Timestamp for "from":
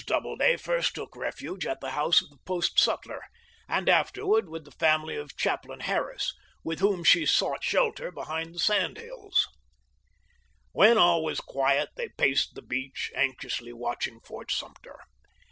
10.73-10.79